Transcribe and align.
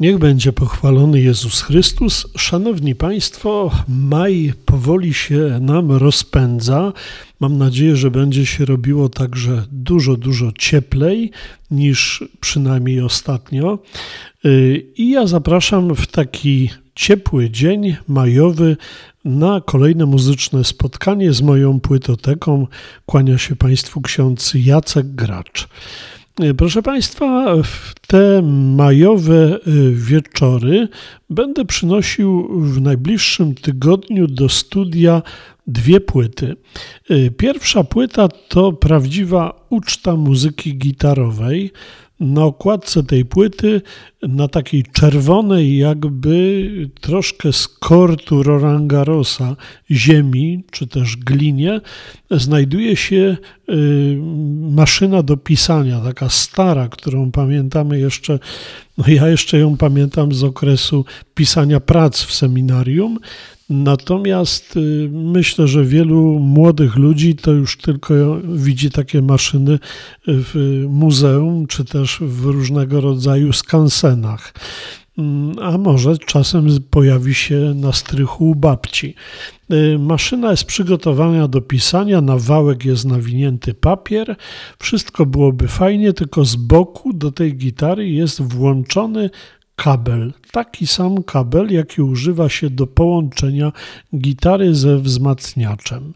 Niech 0.00 0.18
będzie 0.18 0.52
pochwalony 0.52 1.20
Jezus 1.20 1.62
Chrystus. 1.62 2.26
Szanowni 2.36 2.94
Państwo, 2.94 3.70
maj 3.88 4.52
powoli 4.64 5.14
się 5.14 5.58
nam 5.60 5.92
rozpędza. 5.92 6.92
Mam 7.40 7.58
nadzieję, 7.58 7.96
że 7.96 8.10
będzie 8.10 8.46
się 8.46 8.64
robiło 8.64 9.08
także 9.08 9.64
dużo, 9.72 10.16
dużo 10.16 10.52
cieplej 10.58 11.30
niż 11.70 12.24
przynajmniej 12.40 13.00
ostatnio. 13.00 13.78
I 14.96 15.10
ja 15.10 15.26
zapraszam 15.26 15.94
w 15.94 16.06
taki 16.06 16.70
ciepły 16.94 17.50
dzień 17.50 17.96
majowy 18.08 18.76
na 19.24 19.60
kolejne 19.60 20.06
muzyczne 20.06 20.64
spotkanie 20.64 21.32
z 21.32 21.42
moją 21.42 21.80
płytoteką. 21.80 22.66
Kłania 23.06 23.38
się 23.38 23.56
Państwu 23.56 24.00
ksiądz 24.00 24.52
Jacek 24.54 25.06
Gracz. 25.14 25.68
Proszę 26.56 26.82
Państwa, 26.82 27.56
w 27.62 27.94
te 28.06 28.42
majowe 28.76 29.58
y, 29.66 29.92
wieczory 29.94 30.88
będę 31.30 31.64
przynosił 31.64 32.48
w 32.62 32.80
najbliższym 32.80 33.54
tygodniu 33.54 34.26
do 34.26 34.48
studia 34.48 35.22
dwie 35.66 36.00
płyty. 36.00 36.56
Y, 37.10 37.30
pierwsza 37.36 37.84
płyta 37.84 38.28
to 38.28 38.72
prawdziwa 38.72 39.66
uczta 39.70 40.16
muzyki 40.16 40.78
gitarowej. 40.78 41.72
Na 42.20 42.44
okładce 42.44 43.02
tej 43.02 43.24
płyty, 43.24 43.82
na 44.22 44.48
takiej 44.48 44.84
czerwonej, 44.92 45.78
jakby 45.78 46.68
troszkę 47.00 47.52
z 47.52 47.68
kortu 47.68 48.42
Rorangarosa 48.42 49.56
ziemi, 49.90 50.64
czy 50.70 50.86
też 50.86 51.16
glinie, 51.16 51.80
znajduje 52.30 52.96
się 52.96 53.36
y, 53.68 54.18
maszyna 54.60 55.22
do 55.22 55.36
pisania, 55.36 56.00
taka 56.00 56.28
stara, 56.28 56.88
którą 56.88 57.32
pamiętamy 57.32 57.98
jeszcze, 57.98 58.38
no 58.98 59.04
ja 59.08 59.28
jeszcze 59.28 59.58
ją 59.58 59.76
pamiętam 59.76 60.32
z 60.32 60.44
okresu 60.44 61.04
pisania 61.34 61.80
prac 61.80 62.22
w 62.22 62.34
seminarium. 62.34 63.18
Natomiast 63.70 64.76
y, 64.76 65.08
myślę, 65.12 65.68
że 65.68 65.84
wielu 65.84 66.38
młodych 66.38 66.96
ludzi 66.96 67.34
to 67.34 67.52
już 67.52 67.76
tylko 67.76 68.14
widzi 68.54 68.90
takie 68.90 69.22
maszyny 69.22 69.78
w 70.26 70.84
muzeum, 70.88 71.66
czy 71.66 71.84
też 71.84 72.18
w 72.20 72.44
różnego 72.44 73.00
rodzaju 73.00 73.52
skansenach. 73.52 74.52
Mm, 75.18 75.56
a 75.62 75.78
może 75.78 76.18
czasem 76.18 76.68
pojawi 76.90 77.34
się 77.34 77.72
na 77.74 77.92
strychu 77.92 78.50
u 78.50 78.54
babci. 78.54 79.14
Y, 79.72 79.98
maszyna 79.98 80.50
jest 80.50 80.64
przygotowana 80.64 81.48
do 81.48 81.60
pisania, 81.60 82.20
na 82.20 82.36
wałek 82.36 82.84
jest 82.84 83.04
nawinięty 83.04 83.74
papier. 83.74 84.36
Wszystko 84.78 85.26
byłoby 85.26 85.68
fajnie, 85.68 86.12
tylko 86.12 86.44
z 86.44 86.56
boku 86.56 87.12
do 87.12 87.32
tej 87.32 87.56
gitary 87.56 88.08
jest 88.08 88.42
włączony 88.42 89.30
kabel. 89.82 90.32
Taki 90.52 90.86
sam 90.86 91.22
kabel, 91.22 91.72
jaki 91.72 92.02
używa 92.02 92.48
się 92.48 92.70
do 92.70 92.86
połączenia 92.86 93.72
gitary 94.16 94.74
ze 94.74 94.98
wzmacniaczem. 94.98 96.14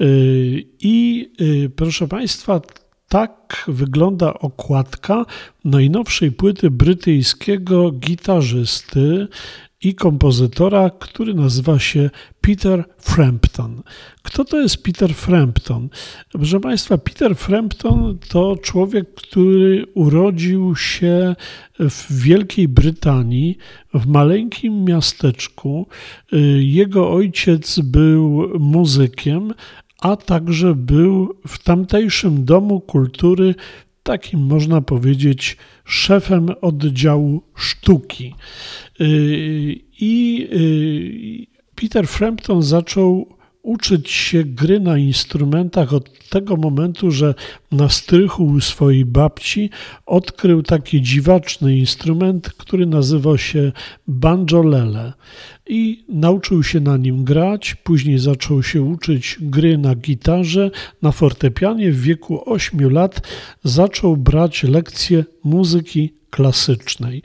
Y, 0.00 0.64
I 0.80 1.28
y, 1.40 1.70
proszę 1.76 2.08
Państwa, 2.08 2.60
tak 3.08 3.64
wygląda 3.68 4.34
okładka 4.34 5.26
najnowszej 5.64 6.32
płyty 6.32 6.70
brytyjskiego 6.70 7.92
gitarzysty 7.92 9.28
i 9.82 9.94
kompozytora, 9.94 10.90
który 10.90 11.34
nazywa 11.34 11.78
się 11.78 12.10
Peter 12.40 12.84
Frampton. 12.98 13.82
Kto 14.22 14.44
to 14.44 14.60
jest 14.60 14.82
Peter 14.82 15.14
Frampton? 15.14 15.88
Proszę 16.32 16.60
Państwa, 16.60 16.98
Peter 16.98 17.36
Frampton 17.36 18.18
to 18.28 18.56
człowiek, 18.62 19.14
który 19.14 19.86
urodził 19.94 20.76
się 20.76 21.36
w 21.78 22.22
Wielkiej 22.22 22.68
Brytanii, 22.68 23.58
w 23.94 24.06
maleńkim 24.06 24.84
miasteczku. 24.84 25.86
Jego 26.58 27.10
ojciec 27.10 27.80
był 27.80 28.50
muzykiem, 28.58 29.54
a 30.06 30.16
także 30.16 30.74
był 30.74 31.34
w 31.46 31.62
tamtejszym 31.62 32.44
domu 32.44 32.80
kultury 32.80 33.54
takim, 34.02 34.40
można 34.40 34.80
powiedzieć, 34.80 35.56
szefem 35.84 36.48
oddziału 36.60 37.42
sztuki. 37.54 38.34
I 40.00 40.48
Peter 41.74 42.06
Frampton 42.06 42.62
zaczął 42.62 43.28
uczyć 43.62 44.10
się 44.10 44.44
gry 44.44 44.80
na 44.80 44.98
instrumentach 44.98 45.94
od 45.94 46.28
tego 46.28 46.56
momentu, 46.56 47.10
że 47.10 47.34
na 47.72 47.88
strychu 47.88 48.44
u 48.44 48.60
swojej 48.60 49.04
babci 49.04 49.70
odkrył 50.06 50.62
taki 50.62 51.02
dziwaczny 51.02 51.76
instrument, 51.76 52.48
który 52.48 52.86
nazywał 52.86 53.38
się 53.38 53.72
banjolele 54.06 55.12
i 55.66 56.04
nauczył 56.08 56.62
się 56.62 56.80
na 56.80 56.96
nim 56.96 57.24
grać. 57.24 57.74
Później 57.74 58.18
zaczął 58.18 58.62
się 58.62 58.82
uczyć 58.82 59.36
gry 59.40 59.78
na 59.78 59.94
gitarze, 59.94 60.70
na 61.02 61.12
fortepianie. 61.12 61.92
W 61.92 62.00
wieku 62.00 62.50
8 62.50 62.92
lat 62.92 63.20
zaczął 63.64 64.16
brać 64.16 64.62
lekcje 64.62 65.24
muzyki 65.44 66.12
klasycznej. 66.30 67.22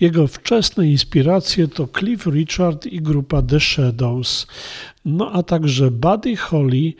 Jego 0.00 0.26
wczesne 0.26 0.90
inspiracje 0.90 1.68
to 1.68 1.88
Cliff 1.98 2.26
Richard 2.26 2.86
i 2.86 3.00
grupa 3.02 3.42
The 3.42 3.60
Shadows, 3.60 4.46
no 5.04 5.32
a 5.32 5.42
także 5.42 5.90
Buddy 5.90 6.36
Holly 6.36 6.92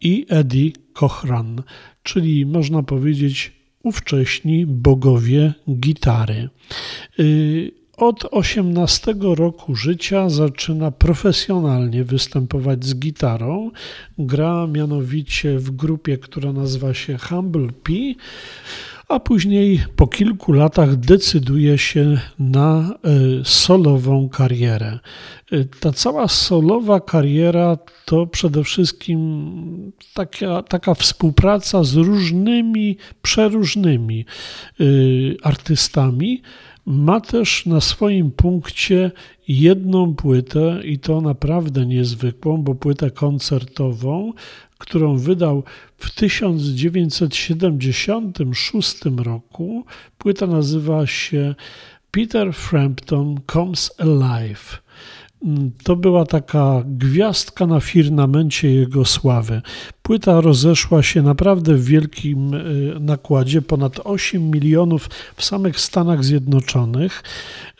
i 0.00 0.26
Eddie 0.28 0.72
Cochran, 0.92 1.62
czyli 2.02 2.46
można 2.46 2.82
powiedzieć 2.82 3.52
ówcześni 3.82 4.66
bogowie 4.66 5.52
gitary. 5.68 6.48
Y, 7.18 7.82
od 7.96 8.24
18 8.30 9.14
roku 9.20 9.74
życia 9.74 10.28
zaczyna 10.28 10.90
profesjonalnie 10.90 12.04
występować 12.04 12.84
z 12.84 12.94
gitarą. 12.94 13.70
Gra 14.18 14.66
mianowicie 14.66 15.58
w 15.58 15.70
grupie, 15.70 16.18
która 16.18 16.52
nazywa 16.52 16.94
się 16.94 17.18
Humble 17.18 17.68
P 17.82 17.92
a 19.12 19.20
później 19.20 19.80
po 19.96 20.06
kilku 20.06 20.52
latach 20.52 20.96
decyduje 20.96 21.78
się 21.78 22.20
na 22.38 22.94
e, 23.04 23.10
solową 23.44 24.28
karierę. 24.28 24.98
E, 25.52 25.64
ta 25.64 25.92
cała 25.92 26.28
solowa 26.28 27.00
kariera 27.00 27.78
to 28.04 28.26
przede 28.26 28.64
wszystkim 28.64 29.92
taka, 30.14 30.62
taka 30.62 30.94
współpraca 30.94 31.84
z 31.84 31.94
różnymi, 31.94 32.96
przeróżnymi 33.22 34.24
e, 34.80 34.84
artystami. 35.42 36.42
Ma 36.86 37.20
też 37.20 37.66
na 37.66 37.80
swoim 37.80 38.30
punkcie 38.30 39.10
jedną 39.48 40.14
płytę 40.14 40.80
i 40.84 40.98
to 40.98 41.20
naprawdę 41.20 41.86
niezwykłą, 41.86 42.62
bo 42.62 42.74
płytę 42.74 43.10
koncertową, 43.10 44.32
którą 44.82 45.18
wydał 45.18 45.64
w 45.96 46.14
1976 46.14 49.04
roku. 49.16 49.84
Płyta 50.18 50.46
nazywa 50.46 51.06
się 51.06 51.54
Peter 52.10 52.52
Frampton 52.52 53.40
Comes 53.52 53.94
Alive. 53.98 54.82
To 55.84 55.96
była 55.96 56.26
taka 56.26 56.82
gwiazdka 56.86 57.66
na 57.66 57.80
firmamencie 57.80 58.70
jego 58.70 59.04
sławy. 59.04 59.62
Płyta 60.02 60.40
rozeszła 60.40 61.02
się 61.02 61.22
naprawdę 61.22 61.74
w 61.74 61.84
wielkim 61.84 62.54
y, 62.54 62.96
nakładzie, 63.00 63.62
ponad 63.62 64.00
8 64.04 64.50
milionów 64.50 65.10
w 65.36 65.44
samych 65.44 65.80
Stanach 65.80 66.24
Zjednoczonych. 66.24 67.22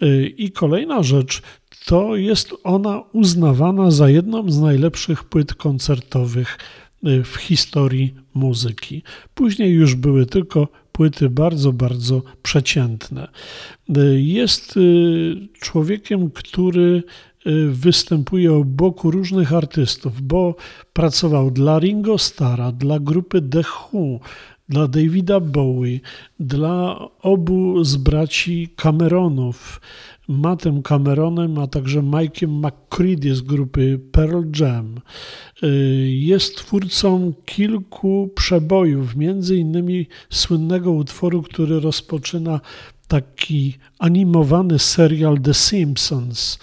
Y, 0.02 0.34
I 0.36 0.52
kolejna 0.52 1.02
rzecz, 1.02 1.42
to 1.86 2.16
jest 2.16 2.54
ona 2.64 3.02
uznawana 3.12 3.90
za 3.90 4.08
jedną 4.08 4.50
z 4.50 4.60
najlepszych 4.60 5.24
płyt 5.24 5.54
koncertowych 5.54 6.58
w 7.24 7.36
historii 7.36 8.14
muzyki. 8.34 9.02
Później 9.34 9.72
już 9.72 9.94
były 9.94 10.26
tylko 10.26 10.68
płyty 10.92 11.30
bardzo, 11.30 11.72
bardzo 11.72 12.22
przeciętne. 12.42 13.28
Y, 13.96 14.22
jest 14.22 14.76
y, 14.76 15.36
człowiekiem, 15.60 16.30
który 16.30 17.02
występuje 17.70 18.52
obok 18.52 19.04
różnych 19.04 19.52
artystów, 19.52 20.22
bo 20.22 20.54
pracował 20.92 21.50
dla 21.50 21.78
Ringo 21.78 22.18
Starra, 22.18 22.72
dla 22.72 23.00
grupy 23.00 23.42
The 23.42 23.60
Who, 23.60 24.20
dla 24.68 24.88
Davida 24.88 25.40
Bowie, 25.40 26.00
dla 26.40 26.98
obu 27.22 27.84
z 27.84 27.96
braci 27.96 28.68
Cameronów, 28.76 29.80
Mattem 30.38 30.82
Cameronem, 30.82 31.58
a 31.58 31.66
także 31.66 32.00
Mike'iem 32.00 32.48
McCready 32.48 33.34
z 33.34 33.40
grupy 33.40 34.00
Pearl 34.12 34.42
Jam. 34.60 35.00
Y, 35.62 35.66
jest 36.10 36.56
twórcą 36.56 37.32
kilku 37.44 38.30
przebojów, 38.34 39.16
między 39.16 39.56
innymi 39.56 40.06
słynnego 40.30 40.92
utworu, 40.92 41.42
który 41.42 41.80
rozpoczyna 41.80 42.60
taki 43.08 43.78
animowany 43.98 44.78
serial 44.78 45.38
The 45.38 45.54
Simpsons. 45.54 46.58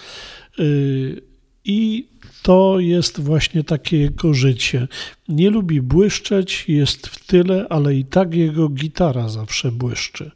I 1.70 2.08
to 2.42 2.80
jest 2.80 3.20
właśnie 3.20 3.64
takie 3.64 3.98
jego 3.98 4.34
życie. 4.34 4.88
Nie 5.28 5.50
lubi 5.50 5.82
błyszczeć, 5.82 6.66
jest 6.68 7.08
w 7.08 7.26
tyle, 7.26 7.66
ale 7.70 7.96
i 7.96 8.06
tak 8.06 8.36
jego 8.36 8.70
gitara 8.70 9.30
zawsze 9.30 9.72
błyszczy. 9.72 10.32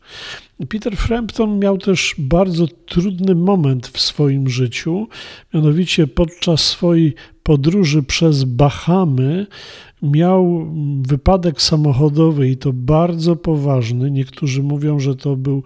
Peter 0.70 0.98
Frampton 0.98 1.60
miał 1.60 1.78
też 1.78 2.16
bardzo 2.18 2.68
trudny 2.68 3.36
moment 3.36 3.88
w 3.88 4.02
swoim 4.02 4.50
życiu, 4.50 5.08
mianowicie 5.54 6.08
podczas 6.08 6.62
swojej 6.62 7.16
podróży 7.44 8.04
przez 8.04 8.44
Bahamy 8.44 9.48
miał 10.02 10.72
wypadek 11.02 11.62
samochodowy 11.62 12.50
i 12.50 12.58
to 12.58 12.74
bardzo 12.74 13.36
poważny. 13.36 14.12
Niektórzy 14.12 14.64
mówią, 14.64 15.00
że 15.00 15.16
to 15.16 15.36
był 15.36 15.64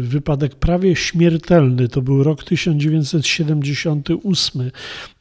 wypadek 0.00 0.54
prawie 0.54 0.96
śmiertelny, 0.96 1.88
to 1.88 2.02
był 2.02 2.22
rok 2.22 2.44
1978. 2.44 4.70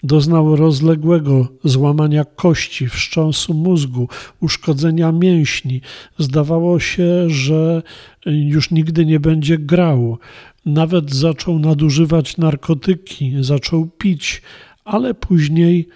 Doznał 0.04 0.56
rozległego 0.56 1.48
złamania 1.64 2.26
kości, 2.26 2.88
wstrząsu 2.88 3.54
mózgu, 3.54 4.10
uszkodzenia 4.40 5.12
mięśni. 5.12 5.82
Zdawało 6.18 6.80
się, 6.80 7.30
że 7.30 7.82
już 8.26 8.72
nigdy 8.72 9.06
nie 9.06 9.20
będzie 9.20 9.58
grał. 9.58 10.18
Nawet 10.66 11.14
zaczął 11.14 11.60
nadużywać 11.60 12.38
narkotyki, 12.38 13.34
zaczął 13.42 13.86
pić, 13.86 14.42
ale 14.86 15.14
później 15.14 15.88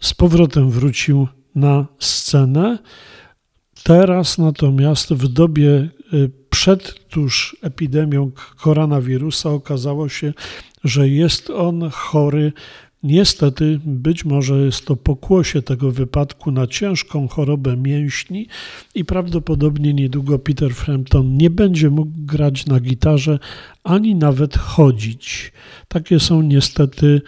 z 0.00 0.14
powrotem 0.14 0.70
wrócił 0.70 1.28
na 1.54 1.86
scenę. 1.98 2.78
Teraz 3.82 4.38
natomiast 4.38 5.12
w 5.12 5.28
dobie 5.28 5.68
y, 6.12 6.30
przed 6.50 7.08
tuż 7.08 7.56
epidemią 7.62 8.30
koronawirusa 8.56 9.50
okazało 9.50 10.08
się, 10.08 10.32
że 10.84 11.08
jest 11.08 11.50
on 11.50 11.90
chory. 11.90 12.52
Niestety, 13.02 13.80
być 13.84 14.24
może 14.24 14.54
jest 14.58 14.86
to 14.86 14.96
pokłosie 14.96 15.62
tego 15.62 15.90
wypadku 15.90 16.50
na 16.50 16.66
ciężką 16.66 17.28
chorobę 17.28 17.76
mięśni 17.76 18.46
i 18.94 19.04
prawdopodobnie 19.04 19.94
niedługo 19.94 20.38
Peter 20.38 20.74
Frampton 20.74 21.36
nie 21.36 21.50
będzie 21.50 21.90
mógł 21.90 22.12
grać 22.16 22.66
na 22.66 22.80
gitarze 22.80 23.38
ani 23.84 24.14
nawet 24.14 24.56
chodzić. 24.56 25.52
Takie 25.88 26.20
są 26.20 26.42
niestety 26.42 27.22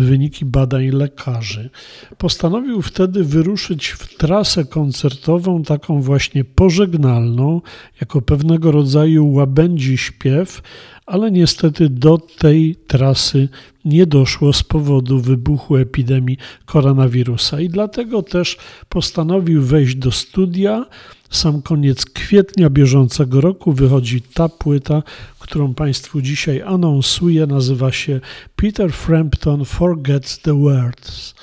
wyniki 0.00 0.44
badań 0.44 0.90
lekarzy. 0.90 1.70
Postanowił 2.18 2.82
wtedy 2.82 3.24
wyruszyć 3.24 3.88
w 3.88 4.16
trasę 4.16 4.64
koncertową, 4.64 5.62
taką 5.62 6.02
właśnie 6.02 6.44
pożegnalną, 6.44 7.60
jako 8.00 8.22
pewnego 8.22 8.70
rodzaju 8.70 9.32
łabędzi 9.32 9.98
śpiew, 9.98 10.62
ale 11.06 11.30
niestety 11.30 11.88
do 11.88 12.18
tej 12.18 12.76
trasy 12.86 13.48
nie 13.84 14.06
doszło 14.06 14.52
z 14.52 14.62
powodu 14.62 15.20
wybuchu 15.20 15.76
epidemii 15.76 16.38
koronawirusa 16.66 17.60
i 17.60 17.68
dlatego 17.68 18.22
też 18.22 18.56
postanowił 18.88 19.62
wejść 19.62 19.94
do 19.96 20.12
studia. 20.12 20.86
Sam 21.34 21.62
koniec 21.62 22.04
kwietnia 22.04 22.70
bieżącego 22.70 23.40
roku 23.40 23.72
wychodzi 23.72 24.22
ta 24.22 24.48
płyta, 24.48 25.02
którą 25.38 25.74
Państwu 25.74 26.20
dzisiaj 26.20 26.62
anonsuję. 26.62 27.46
Nazywa 27.46 27.92
się 27.92 28.20
Peter 28.56 28.92
Frampton 28.92 29.64
Forgets 29.64 30.40
the 30.42 30.60
Words. 30.60 31.34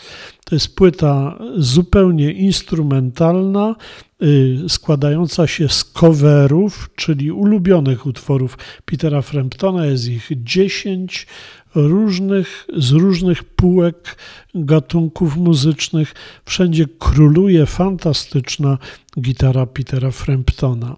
To 0.45 0.55
jest 0.55 0.75
płyta 0.75 1.39
zupełnie 1.57 2.31
instrumentalna, 2.31 3.75
y, 4.23 4.57
składająca 4.69 5.47
się 5.47 5.69
z 5.69 5.83
coverów, 5.83 6.89
czyli 6.95 7.31
ulubionych 7.31 8.05
utworów 8.05 8.57
Petera 8.85 9.21
Framptona. 9.21 9.85
Jest 9.85 10.07
ich 10.07 10.31
10 10.31 11.27
różnych, 11.75 12.67
z 12.77 12.91
różnych 12.91 13.43
półek 13.43 14.17
gatunków 14.55 15.37
muzycznych. 15.37 16.13
Wszędzie 16.45 16.85
króluje 16.99 17.65
fantastyczna 17.65 18.77
gitara 19.21 19.65
Petera 19.65 20.11
Framptona. 20.11 20.95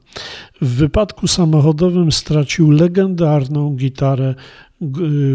W 0.62 0.68
wypadku 0.68 1.28
samochodowym 1.28 2.12
stracił 2.12 2.72
legendarną 2.72 3.76
gitarę 3.76 4.36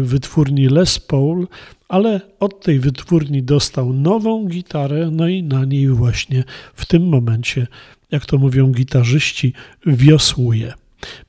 wytwórni 0.01 0.67
Les 0.67 0.99
Paul, 0.99 1.47
ale 1.89 2.21
od 2.39 2.63
tej 2.63 2.79
wytwórni 2.79 3.43
dostał 3.43 3.93
nową 3.93 4.47
gitarę, 4.47 5.09
no 5.11 5.27
i 5.27 5.43
na 5.43 5.65
niej 5.65 5.87
właśnie 5.87 6.43
w 6.73 6.85
tym 6.85 7.07
momencie, 7.07 7.67
jak 8.11 8.25
to 8.25 8.37
mówią 8.37 8.71
gitarzyści, 8.71 9.53
wiosłuje. 9.85 10.73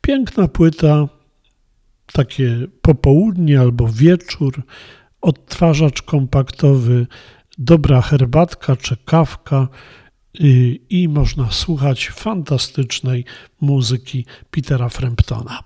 Piękna 0.01 0.49
płyta, 0.49 1.09
takie 2.13 2.67
popołudnie 2.83 3.61
albo 3.61 3.89
wieczór, 3.89 4.63
odtwarzacz 5.21 6.03
kompaktowy, 6.03 7.07
dobra 7.59 8.03
herbatka 8.03 8.77
czy 8.77 8.97
kawka 9.05 9.69
y, 10.41 10.79
i 10.91 11.09
można 11.09 11.51
słuchać 11.51 12.09
fantastycznej 12.09 13.25
muzyki 13.61 14.25
Petera 14.51 14.89
Framptona. 14.89 15.59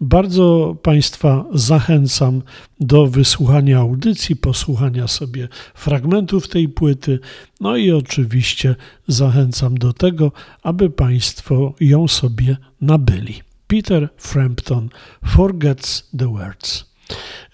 Bardzo 0.00 0.76
Państwa 0.82 1.44
zachęcam 1.52 2.42
do 2.80 3.06
wysłuchania 3.06 3.78
audycji, 3.78 4.36
posłuchania 4.36 5.08
sobie 5.08 5.48
fragmentów 5.74 6.48
tej 6.48 6.68
płyty, 6.68 7.18
no 7.60 7.76
i 7.76 7.92
oczywiście 7.92 8.76
zachęcam 9.08 9.78
do 9.78 9.92
tego, 9.92 10.32
aby 10.62 10.90
Państwo 10.90 11.74
ją 11.80 12.08
sobie 12.08 12.56
nabyli. 12.80 13.53
Peter 13.74 14.08
Frampton 14.16 14.88
Forgets 15.24 16.08
the 16.18 16.28
Words. 16.28 16.84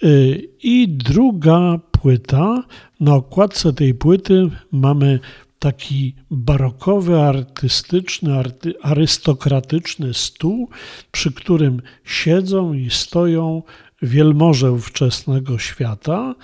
Y, 0.02 0.49
I 0.62 0.88
druga 0.88 1.78
płyta. 1.90 2.64
Na 3.00 3.14
okładce 3.14 3.72
tej 3.72 3.94
płyty 3.94 4.50
mamy 4.72 5.20
taki 5.58 6.14
barokowy, 6.31 7.20
artystyczny, 7.20 8.38
arty, 8.38 8.75
arystokratyczny 8.82 10.14
stół, 10.14 10.69
przy 11.12 11.32
którym 11.32 11.82
siedzą 12.05 12.72
i 12.72 12.90
stoją 12.90 13.62
wielmoże 14.03 14.72
ówczesnego 14.72 15.58
świata. 15.58 16.34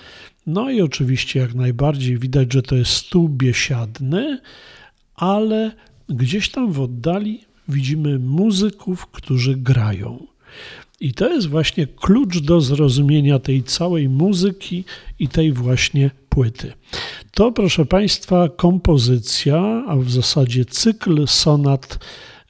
No 0.47 0.69
i 0.69 0.81
oczywiście 0.81 1.39
jak 1.39 1.53
najbardziej 1.53 2.17
widać, 2.17 2.53
że 2.53 2.61
to 2.61 2.75
jest 2.75 2.91
stół 2.91 3.29
biesiadny, 3.29 4.39
ale 5.15 5.71
gdzieś 6.09 6.49
tam 6.49 6.71
w 6.71 6.81
oddali 6.81 7.46
widzimy 7.69 8.19
muzyków, 8.19 9.07
którzy 9.07 9.55
grają. 9.55 10.27
I 10.99 11.13
to 11.13 11.33
jest 11.33 11.47
właśnie 11.47 11.87
klucz 11.87 12.37
do 12.37 12.61
zrozumienia 12.61 13.39
tej 13.39 13.63
całej 13.63 14.09
muzyki 14.09 14.83
i 15.19 15.27
tej 15.27 15.51
właśnie 15.51 16.11
płyty. 16.29 16.73
To, 17.31 17.51
proszę 17.51 17.85
Państwa, 17.85 18.49
kompozycja, 18.49 19.83
a 19.87 19.95
w 19.95 20.11
zasadzie 20.11 20.65
cykl 20.65 21.27
sonat 21.27 21.99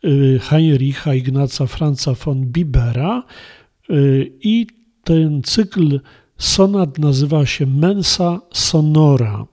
y, 0.04 0.40
Heinricha 0.44 1.14
Ignaca 1.14 1.68
Franza 1.68 2.14
von 2.14 2.46
Bibera 2.46 3.24
y, 3.90 4.32
i 4.42 4.68
ten 5.04 5.44
cykl 5.44 6.00
sonat 6.38 6.98
nazywa 6.98 7.46
się 7.46 7.66
Mensa 7.66 8.42
Sonora. 8.52 9.46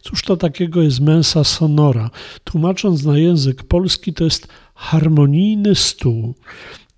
Cóż 0.00 0.22
to 0.22 0.36
takiego 0.36 0.82
jest 0.82 1.00
mensa 1.00 1.44
sonora? 1.44 2.10
Tłumacząc 2.44 3.04
na 3.04 3.18
język 3.18 3.62
polski, 3.62 4.12
to 4.12 4.24
jest 4.24 4.48
harmonijny 4.74 5.74
stół. 5.74 6.34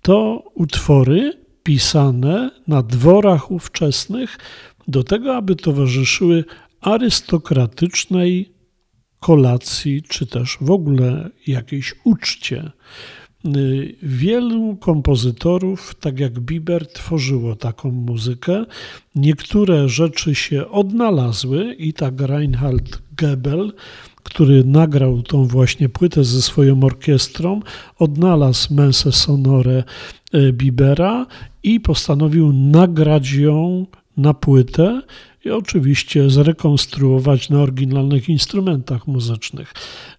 To 0.01 0.43
utwory 0.53 1.33
pisane 1.63 2.51
na 2.67 2.81
dworach 2.83 3.51
ówczesnych 3.51 4.37
do 4.87 5.03
tego, 5.03 5.35
aby 5.35 5.55
towarzyszyły 5.55 6.43
arystokratycznej 6.81 8.51
kolacji, 9.19 10.03
czy 10.03 10.27
też 10.27 10.57
w 10.61 10.71
ogóle 10.71 11.29
jakiejś 11.47 11.95
uczcie. 12.03 12.71
Wielu 14.03 14.77
kompozytorów, 14.77 15.95
tak 15.99 16.19
jak 16.19 16.39
Bieber, 16.39 16.87
tworzyło 16.87 17.55
taką 17.55 17.91
muzykę. 17.91 18.65
Niektóre 19.15 19.89
rzeczy 19.89 20.35
się 20.35 20.69
odnalazły 20.69 21.73
i 21.73 21.93
tak 21.93 22.21
Reinhard 22.21 23.01
Goebel, 23.17 23.73
który 24.27 24.63
nagrał 24.63 25.21
tą 25.21 25.45
właśnie 25.45 25.89
płytę 25.89 26.23
ze 26.23 26.41
swoją 26.41 26.83
orkiestrą, 26.83 27.59
odnalazł 27.99 28.73
mensę 28.73 29.11
sonore 29.11 29.83
y, 30.35 30.53
Bibera 30.53 31.25
i 31.63 31.79
postanowił 31.79 32.53
nagrać 32.53 33.31
ją 33.31 33.85
na 34.17 34.33
płytę 34.33 35.01
i 35.45 35.49
oczywiście 35.49 36.29
zrekonstruować 36.29 37.49
na 37.49 37.59
oryginalnych 37.59 38.29
instrumentach 38.29 39.07
muzycznych. 39.07 39.73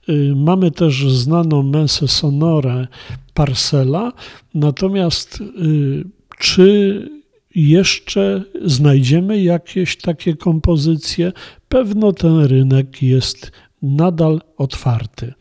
Y, 0.08 0.32
mamy 0.36 0.70
też 0.70 1.12
znaną 1.12 1.62
mensę 1.62 2.08
sonore 2.08 2.86
Parcela, 3.34 4.12
natomiast 4.54 5.40
y, 5.40 6.04
czy 6.38 7.08
jeszcze 7.54 8.42
znajdziemy 8.64 9.42
jakieś 9.42 9.96
takie 9.96 10.36
kompozycje? 10.36 11.32
Pewno 11.68 12.12
ten 12.12 12.40
rynek 12.40 13.02
jest 13.02 13.52
nadal 13.82 14.40
otwarty. 14.56 15.34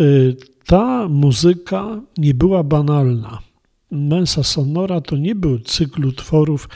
Y, 0.00 0.36
ta 0.66 1.08
muzyka 1.08 2.00
nie 2.18 2.34
była 2.34 2.62
banalna. 2.62 3.38
Mensa 3.90 4.42
Sonora 4.42 5.00
to 5.00 5.16
nie 5.16 5.34
był 5.34 5.58
cykl 5.58 6.06
utworów, 6.06 6.68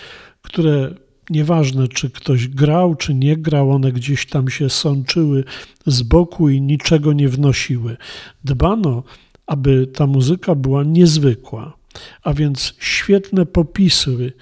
które 0.42 0.94
nieważne 1.30 1.88
czy 1.88 2.10
ktoś 2.10 2.48
grał, 2.48 2.94
czy 2.94 3.14
nie 3.14 3.36
grał, 3.36 3.70
one 3.70 3.92
gdzieś 3.92 4.26
tam 4.26 4.48
się 4.48 4.70
sączyły 4.70 5.44
z 5.86 6.02
boku 6.02 6.48
i 6.48 6.60
niczego 6.60 7.12
nie 7.12 7.28
wnosiły. 7.28 7.96
Dbano, 8.44 9.02
aby 9.46 9.86
ta 9.86 10.06
muzyka 10.06 10.54
była 10.54 10.84
niezwykła, 10.84 11.76
a 12.22 12.34
więc 12.34 12.74
świetne 12.78 13.46
popisy 13.46 14.32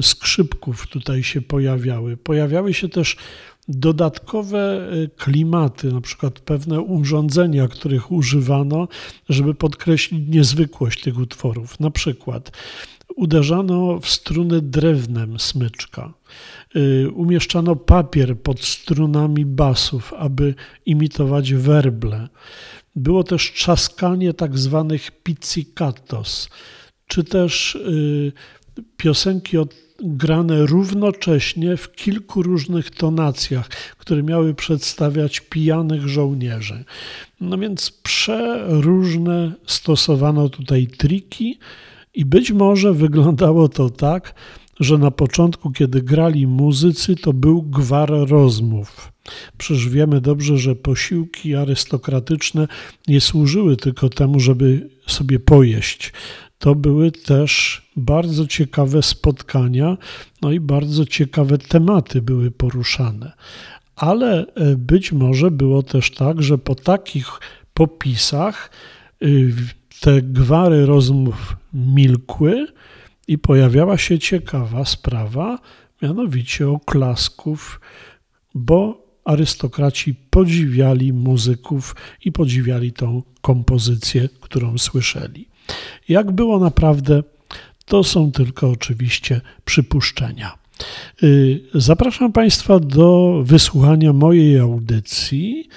skrzypków 0.00 0.86
tutaj 0.86 1.22
się 1.22 1.42
pojawiały. 1.42 2.16
Pojawiały 2.16 2.74
się 2.74 2.88
też 2.88 3.16
dodatkowe 3.68 4.88
y, 4.92 5.10
klimaty, 5.16 5.92
na 5.92 6.00
przykład 6.00 6.40
pewne 6.40 6.80
urządzenia, 6.80 7.68
których 7.68 8.12
używano, 8.12 8.88
żeby 9.28 9.54
podkreślić 9.54 10.28
niezwykłość 10.28 11.02
tych 11.02 11.18
utworów. 11.18 11.80
Na 11.80 11.90
przykład 11.90 12.50
uderzano 13.16 14.00
w 14.00 14.08
struny 14.08 14.60
drewnem 14.62 15.38
smyczka. 15.38 16.12
Y, 16.76 17.10
umieszczano 17.10 17.76
papier 17.76 18.38
pod 18.40 18.64
strunami 18.64 19.46
basów, 19.46 20.12
aby 20.12 20.54
imitować 20.86 21.54
werble. 21.54 22.28
Było 22.96 23.24
też 23.24 23.52
trzaskanie 23.52 24.34
tak 24.34 24.58
zwanych 24.58 25.10
pizzicatos, 25.22 26.48
czy 27.06 27.24
też 27.24 27.74
y, 27.74 28.32
piosenki 28.96 29.58
grane 30.02 30.66
równocześnie 30.66 31.76
w 31.76 31.92
kilku 31.92 32.42
różnych 32.42 32.90
tonacjach, 32.90 33.68
które 33.98 34.22
miały 34.22 34.54
przedstawiać 34.54 35.40
pijanych 35.40 36.08
żołnierzy. 36.08 36.84
No 37.40 37.58
więc 37.58 37.90
przeróżne 37.90 39.52
stosowano 39.66 40.48
tutaj 40.48 40.86
triki 40.86 41.58
i 42.14 42.24
być 42.24 42.52
może 42.52 42.92
wyglądało 42.92 43.68
to 43.68 43.90
tak, 43.90 44.34
że 44.80 44.98
na 44.98 45.10
początku, 45.10 45.70
kiedy 45.70 46.02
grali 46.02 46.46
muzycy, 46.46 47.16
to 47.16 47.32
był 47.32 47.62
gwar 47.62 48.10
rozmów. 48.10 49.12
Przecież 49.58 49.88
wiemy 49.88 50.20
dobrze, 50.20 50.58
że 50.58 50.76
posiłki 50.76 51.54
arystokratyczne 51.54 52.68
nie 53.08 53.20
służyły 53.20 53.76
tylko 53.76 54.08
temu, 54.08 54.40
żeby 54.40 54.90
sobie 55.06 55.40
pojeść. 55.40 56.12
To 56.58 56.74
były 56.74 57.12
też 57.12 57.82
bardzo 57.96 58.46
ciekawe 58.46 59.02
spotkania, 59.02 59.96
no 60.42 60.52
i 60.52 60.60
bardzo 60.60 61.04
ciekawe 61.06 61.58
tematy 61.58 62.22
były 62.22 62.50
poruszane. 62.50 63.32
Ale 63.96 64.46
e, 64.54 64.76
być 64.76 65.12
może 65.12 65.50
było 65.50 65.82
też 65.82 66.10
tak, 66.10 66.42
że 66.42 66.58
po 66.58 66.74
takich 66.74 67.40
popisach 67.74 68.70
y, 69.22 69.54
te 70.00 70.22
gwary 70.22 70.86
rozmów 70.86 71.56
milkły 71.72 72.66
i 73.28 73.38
pojawiała 73.38 73.98
się 73.98 74.18
ciekawa 74.18 74.84
sprawa, 74.84 75.58
mianowicie 76.02 76.68
oklasków, 76.68 77.80
bo 78.54 79.06
arystokraci 79.24 80.14
podziwiali 80.30 81.12
muzyków 81.12 81.96
i 82.24 82.32
podziwiali 82.32 82.92
tą 82.92 83.22
kompozycję, 83.40 84.28
którą 84.40 84.78
słyszeli. 84.78 85.48
Jak 86.08 86.32
było 86.32 86.58
naprawdę, 86.58 87.22
to 87.84 88.04
są 88.04 88.32
tylko 88.32 88.70
oczywiście 88.70 89.40
przypuszczenia. 89.64 90.58
Y, 91.22 91.60
zapraszam 91.74 92.32
Państwa 92.32 92.80
do 92.80 93.40
wysłuchania 93.44 94.12
mojej 94.12 94.58
audycji. 94.58 95.68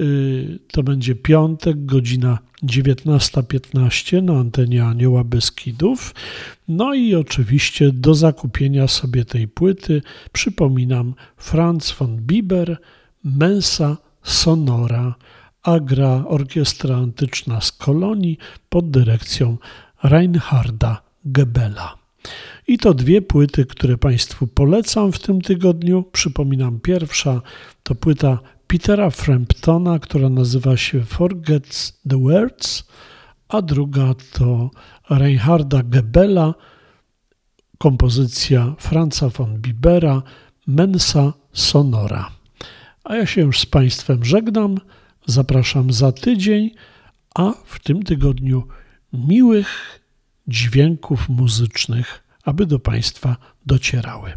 Y, 0.00 0.58
to 0.72 0.82
będzie 0.82 1.14
piątek, 1.14 1.84
godzina 1.86 2.38
19.15 2.62 4.22
na 4.22 4.38
antenie 4.38 4.84
Anioła 4.84 5.24
Beskidów. 5.24 6.14
No 6.68 6.94
i 6.94 7.14
oczywiście 7.14 7.92
do 7.92 8.14
zakupienia 8.14 8.88
sobie 8.88 9.24
tej 9.24 9.48
płyty 9.48 10.02
przypominam 10.32 11.14
Franz 11.36 11.92
von 11.92 12.16
Bieber, 12.16 12.76
Mensa 13.24 13.96
Sonora, 14.22 15.14
Agra 15.62 16.24
Orkiestra 16.28 16.96
Antyczna 16.96 17.60
z 17.60 17.72
Kolonii 17.72 18.38
pod 18.68 18.90
dyrekcją 18.90 19.56
Reinharda 20.02 21.02
Gebela. 21.24 21.94
I 22.66 22.78
to 22.78 22.94
dwie 22.94 23.22
płyty, 23.22 23.66
które 23.66 23.98
Państwu 23.98 24.46
polecam 24.46 25.12
w 25.12 25.18
tym 25.18 25.40
tygodniu. 25.40 26.04
Przypominam, 26.12 26.80
pierwsza 26.80 27.42
to 27.82 27.94
płyta 27.94 28.38
Petera 28.66 29.10
Framptona, 29.10 29.98
która 29.98 30.28
nazywa 30.28 30.76
się 30.76 31.04
Forgets 31.04 32.00
the 32.08 32.16
Words, 32.16 32.84
a 33.48 33.62
druga 33.62 34.14
to 34.32 34.70
Reinharda 35.10 35.82
Gebela, 35.82 36.54
kompozycja 37.78 38.74
Franza 38.78 39.28
von 39.28 39.58
Bibera, 39.58 40.22
Mensa 40.66 41.32
Sonora. 41.52 42.30
A 43.04 43.16
ja 43.16 43.26
się 43.26 43.40
już 43.40 43.60
z 43.60 43.66
Państwem 43.66 44.24
żegnam, 44.24 44.78
zapraszam 45.26 45.92
za 45.92 46.12
tydzień, 46.12 46.70
a 47.34 47.52
w 47.64 47.78
tym 47.78 48.02
tygodniu 48.02 48.68
miłych 49.12 50.00
dźwięków 50.48 51.28
muzycznych, 51.28 52.22
aby 52.44 52.66
do 52.66 52.78
Państwa 52.78 53.36
docierały. 53.66 54.32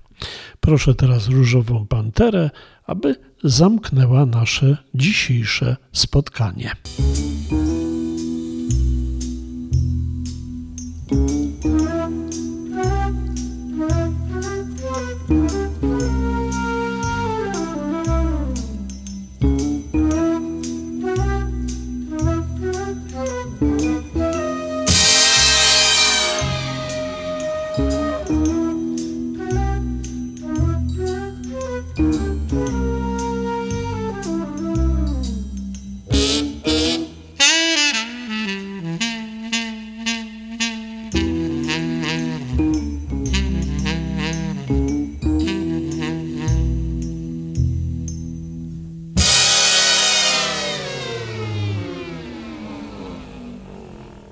Proszę 0.59 0.95
teraz 0.95 1.27
różową 1.27 1.87
panterę, 1.87 2.49
aby 2.85 3.15
zamknęła 3.43 4.25
nasze 4.25 4.77
dzisiejsze 4.93 5.77
spotkanie. 5.91 6.71